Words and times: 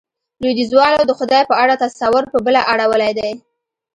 لوېديځوالو 0.41 1.01
د 1.07 1.11
خدای 1.19 1.43
په 1.49 1.55
اړه 1.63 1.75
تصور، 1.83 2.23
په 2.33 2.37
بله 2.45 2.61
اړولی 2.71 3.11
دی. 3.19 3.31